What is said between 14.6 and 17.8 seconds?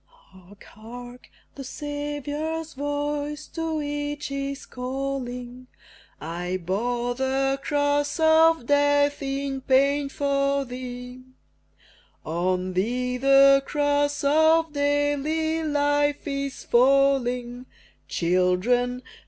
daily life is falling: